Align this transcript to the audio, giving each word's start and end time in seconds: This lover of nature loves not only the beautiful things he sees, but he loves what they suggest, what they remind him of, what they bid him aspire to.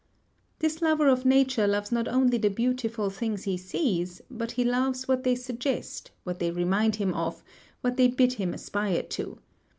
This 0.57 0.81
lover 0.81 1.07
of 1.07 1.25
nature 1.27 1.67
loves 1.67 1.91
not 1.91 2.07
only 2.07 2.39
the 2.39 2.49
beautiful 2.49 3.11
things 3.11 3.43
he 3.43 3.55
sees, 3.55 4.19
but 4.31 4.53
he 4.53 4.63
loves 4.63 5.07
what 5.07 5.23
they 5.23 5.35
suggest, 5.35 6.09
what 6.23 6.39
they 6.39 6.49
remind 6.49 6.95
him 6.95 7.13
of, 7.13 7.43
what 7.81 7.97
they 7.97 8.07
bid 8.07 8.33
him 8.33 8.51
aspire 8.55 9.03
to. 9.03 9.37